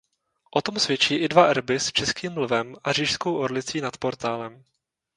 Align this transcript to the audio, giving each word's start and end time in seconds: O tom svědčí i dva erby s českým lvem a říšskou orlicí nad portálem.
O 0.55 0.61
tom 0.61 0.79
svědčí 0.79 1.15
i 1.15 1.27
dva 1.29 1.45
erby 1.45 1.79
s 1.79 1.91
českým 1.91 2.37
lvem 2.37 2.75
a 2.83 2.91
říšskou 2.91 3.37
orlicí 3.37 3.81
nad 3.81 3.97
portálem. 3.97 4.63